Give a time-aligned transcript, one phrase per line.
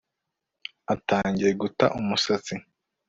[0.93, 2.53] Atangiye guta umusatsi